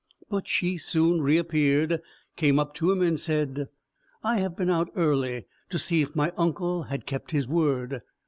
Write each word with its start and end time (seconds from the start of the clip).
But 0.31 0.47
she 0.47 0.79
soon 0.79 1.21
reappeared, 1.21 2.01
came 2.35 2.57
up 2.57 2.73
to 2.73 2.91
him, 2.91 3.03
and 3.03 3.19
said, 3.19 3.69
"I 4.23 4.37
have 4.39 4.57
been 4.57 4.71
out 4.71 4.89
early, 4.95 5.45
to 5.69 5.77
see 5.77 6.01
if 6.01 6.15
my 6.15 6.33
uncle 6.37 6.81
had 6.85 7.05
kept 7.05 7.29
his 7.29 7.47
word. 7.47 8.01